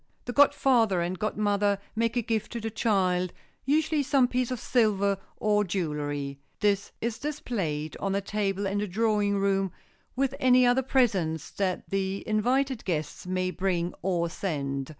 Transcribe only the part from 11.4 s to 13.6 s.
that the invited guests may